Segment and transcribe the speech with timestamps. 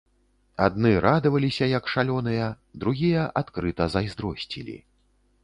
[0.67, 2.47] Адны радаваліся, як шалёныя,
[2.85, 4.77] другія адкрыта зайздросцілі.